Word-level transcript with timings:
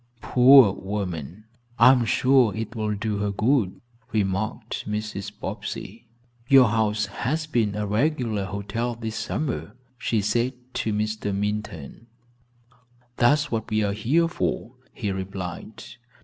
"Poor 0.23 0.73
woman, 0.73 1.45
I 1.77 1.91
am 1.91 2.05
sure 2.05 2.55
it 2.55 2.75
will 2.75 2.95
do 2.95 3.17
her 3.19 3.29
good," 3.29 3.79
remarked 4.11 4.89
Mrs. 4.89 5.31
Bobbsey. 5.39 6.07
"Your 6.47 6.69
house 6.69 7.05
has 7.05 7.45
been 7.45 7.75
a 7.75 7.85
regular 7.85 8.45
hotel 8.45 8.95
this 8.95 9.15
summer," 9.15 9.75
she 9.99 10.19
said 10.19 10.53
to 10.73 10.91
Mr. 10.91 11.35
Minturn. 11.35 12.07
"That's 13.17 13.51
what 13.51 13.69
we 13.69 13.83
are 13.83 13.93
here 13.93 14.27
for," 14.27 14.71
he 14.91 15.11
replied. 15.11 15.83